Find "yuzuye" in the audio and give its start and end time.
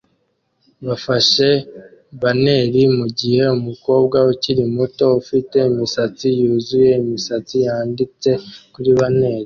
6.39-6.91